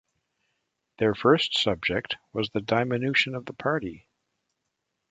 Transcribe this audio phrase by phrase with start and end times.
[0.97, 4.07] Their first subject was the diminution of the party.